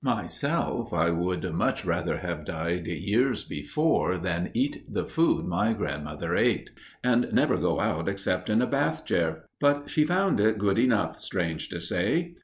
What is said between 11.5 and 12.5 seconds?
to say.